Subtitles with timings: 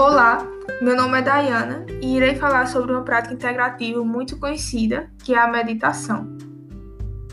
[0.00, 0.38] Olá,
[0.80, 5.38] meu nome é Dayana e irei falar sobre uma prática integrativa muito conhecida, que é
[5.38, 6.38] a meditação.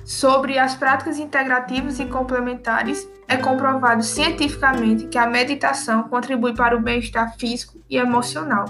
[0.04, 6.81] Sobre as práticas integrativas e complementares, é comprovado cientificamente que a meditação contribui para o
[6.81, 8.66] bem-estar físico e emocional.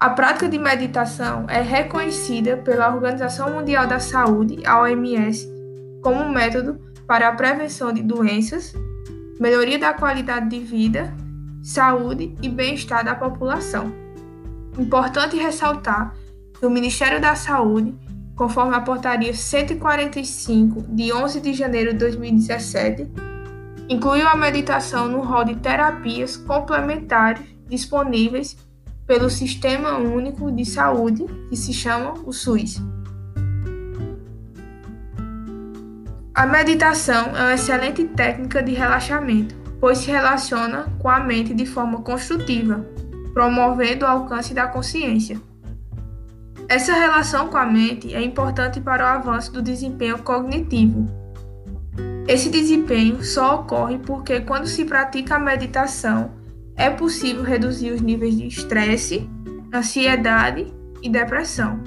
[0.00, 5.46] A prática de meditação é reconhecida pela Organização Mundial da Saúde, a OMS,
[6.02, 8.72] como um método para a prevenção de doenças,
[9.38, 11.12] melhoria da qualidade de vida
[11.66, 13.92] saúde e bem-estar da população.
[14.78, 16.14] Importante ressaltar
[16.56, 17.92] que o Ministério da Saúde,
[18.36, 23.10] conforme a portaria 145 de 11 de janeiro de 2017,
[23.88, 28.56] incluiu a meditação no rol de terapias complementares disponíveis
[29.04, 32.80] pelo Sistema Único de Saúde, que se chama o SUS.
[36.32, 41.64] A meditação é uma excelente técnica de relaxamento pois se relaciona com a mente de
[41.64, 42.84] forma construtiva,
[43.32, 45.40] promovendo o alcance da consciência.
[46.68, 51.06] Essa relação com a mente é importante para o avanço do desempenho cognitivo.
[52.26, 56.32] Esse desempenho só ocorre porque, quando se pratica a meditação,
[56.74, 59.30] é possível reduzir os níveis de estresse,
[59.72, 60.66] ansiedade
[61.00, 61.78] e depressão.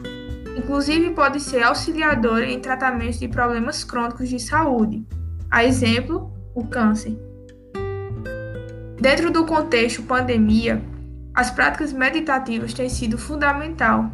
[0.56, 5.06] Inclusive, pode ser auxiliadora em tratamentos de problemas crônicos de saúde,
[5.52, 7.28] a exemplo, o câncer.
[9.00, 10.82] Dentro do contexto pandemia,
[11.34, 14.12] as práticas meditativas têm sido fundamental,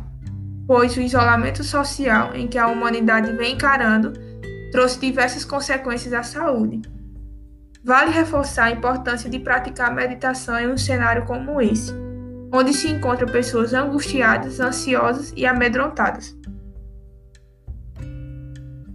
[0.67, 4.13] pois o isolamento social em que a humanidade vem encarando
[4.71, 6.83] trouxe diversas consequências à saúde.
[7.83, 11.91] Vale reforçar a importância de praticar meditação em um cenário como esse,
[12.53, 16.35] onde se encontram pessoas angustiadas, ansiosas e amedrontadas.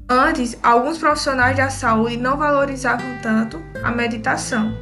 [0.09, 4.73] Antes, alguns profissionais da saúde não valorizavam tanto a meditação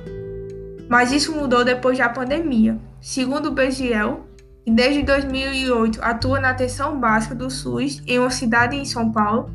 [0.88, 2.78] mas isso mudou depois da pandemia.
[3.00, 4.26] Segundo o Begiel,
[4.64, 9.50] que desde 2008 atua na atenção básica do SUS em uma cidade em São Paulo,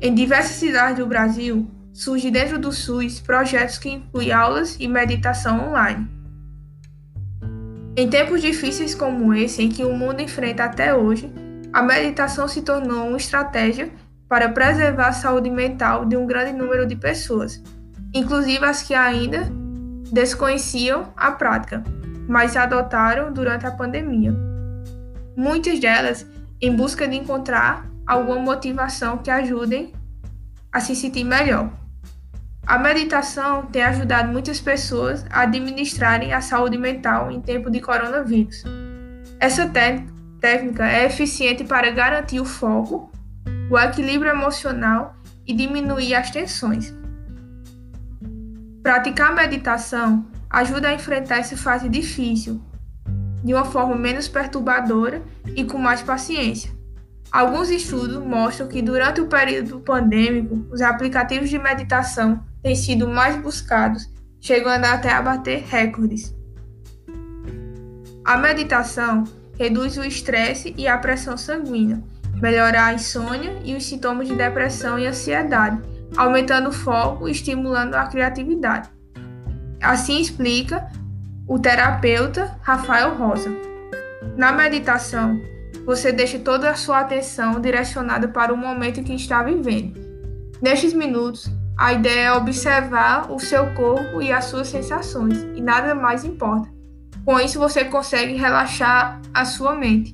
[0.00, 5.70] em diversas cidades do Brasil, surge dentro do SUS projetos que incluem aulas e meditação
[5.70, 6.08] online.
[7.96, 11.32] Em tempos difíceis como esse em que o mundo enfrenta até hoje,
[11.72, 13.90] a meditação se tornou uma estratégia
[14.28, 17.62] para preservar a saúde mental de um grande número de pessoas,
[18.12, 19.48] inclusive as que ainda
[20.12, 21.82] desconheciam a prática,
[22.28, 24.34] mas a adotaram durante a pandemia.
[25.36, 26.26] Muitas delas
[26.60, 29.92] em busca de encontrar alguma motivação que ajudem
[30.72, 31.70] a se sentir melhor.
[32.66, 38.64] A meditação tem ajudado muitas pessoas a administrarem a saúde mental em tempo de coronavírus.
[39.38, 43.10] Essa técnica é eficiente para garantir o foco,
[43.70, 45.14] o equilíbrio emocional
[45.46, 46.94] e diminuir as tensões.
[48.84, 52.60] Praticar meditação ajuda a enfrentar essa fase difícil
[53.42, 55.22] de uma forma menos perturbadora
[55.56, 56.70] e com mais paciência.
[57.32, 63.40] Alguns estudos mostram que durante o período pandêmico, os aplicativos de meditação têm sido mais
[63.40, 64.06] buscados,
[64.38, 66.36] chegando até a bater recordes.
[68.22, 69.24] A meditação
[69.58, 74.98] reduz o estresse e a pressão sanguínea, melhora a insônia e os sintomas de depressão
[74.98, 78.88] e ansiedade aumentando o foco e estimulando a criatividade.
[79.80, 80.88] Assim explica
[81.46, 83.50] o terapeuta Rafael Rosa.
[84.36, 85.40] Na meditação,
[85.84, 90.00] você deixa toda a sua atenção direcionada para o momento que está vivendo.
[90.62, 95.94] Nestes minutos, a ideia é observar o seu corpo e as suas sensações, e nada
[95.94, 96.72] mais importa.
[97.24, 100.12] Com isso, você consegue relaxar a sua mente.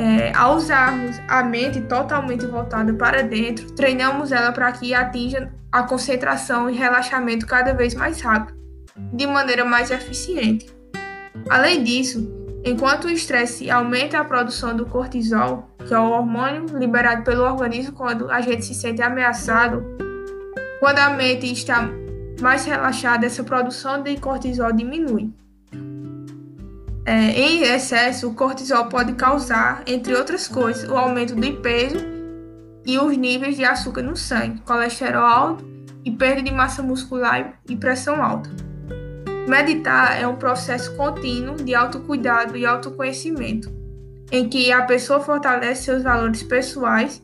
[0.00, 5.82] É, ao usarmos a mente totalmente voltada para dentro, treinamos ela para que atinja a
[5.82, 8.56] concentração e relaxamento cada vez mais rápido,
[9.12, 10.72] de maneira mais eficiente.
[11.50, 12.32] Além disso,
[12.64, 17.92] enquanto o estresse aumenta a produção do cortisol, que é o hormônio liberado pelo organismo
[17.92, 19.84] quando a gente se sente ameaçado,
[20.78, 21.90] quando a mente está
[22.40, 25.32] mais relaxada, essa produção de cortisol diminui.
[27.08, 31.96] É, em excesso, o cortisol pode causar, entre outras coisas, o aumento do peso
[32.84, 35.64] e os níveis de açúcar no sangue, colesterol alto
[36.04, 38.50] e perda de massa muscular e pressão alta.
[39.48, 43.72] Meditar é um processo contínuo de autocuidado e autoconhecimento,
[44.30, 47.22] em que a pessoa fortalece seus valores pessoais,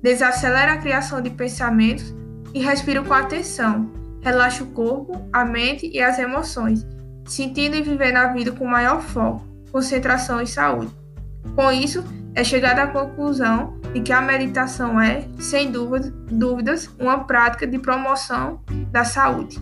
[0.00, 2.14] desacelera a criação de pensamentos
[2.54, 3.90] e respira com atenção,
[4.22, 6.86] relaxa o corpo, a mente e as emoções
[7.26, 10.92] sentindo e vivendo a vida com maior foco, concentração e saúde.
[11.54, 17.66] Com isso, é chegada à conclusão de que a meditação é, sem dúvidas, uma prática
[17.66, 19.58] de promoção da saúde.